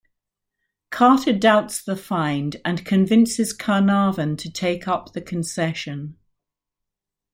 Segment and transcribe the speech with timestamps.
[0.89, 6.17] Carter doubts the find and convinces Carnarvon to take up the concession.